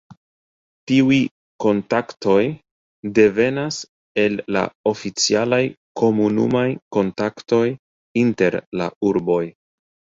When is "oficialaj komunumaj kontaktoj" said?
4.95-7.65